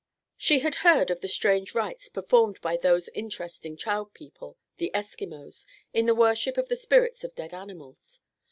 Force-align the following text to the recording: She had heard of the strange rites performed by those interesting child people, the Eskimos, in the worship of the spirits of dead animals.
She 0.35 0.61
had 0.61 0.73
heard 0.81 1.11
of 1.11 1.21
the 1.21 1.27
strange 1.27 1.75
rites 1.75 2.09
performed 2.09 2.59
by 2.61 2.75
those 2.75 3.07
interesting 3.09 3.77
child 3.77 4.15
people, 4.15 4.57
the 4.77 4.89
Eskimos, 4.95 5.67
in 5.93 6.07
the 6.07 6.15
worship 6.15 6.57
of 6.57 6.69
the 6.69 6.75
spirits 6.75 7.23
of 7.23 7.35
dead 7.35 7.53
animals. 7.53 8.19